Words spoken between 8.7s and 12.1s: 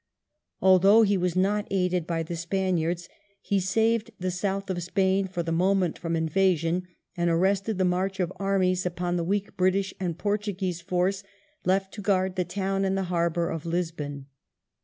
upon the weak British and Portuguese force left to